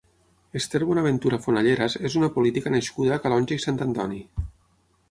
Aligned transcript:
Ester 0.59 0.79
Bonaventura 0.91 1.39
Fonalleras 1.43 1.99
és 2.09 2.17
una 2.23 2.31
política 2.39 2.75
nascuda 2.77 3.17
a 3.19 3.23
Calonge 3.29 3.61
i 3.61 3.65
Sant 3.69 3.83
Antoni. 3.89 4.27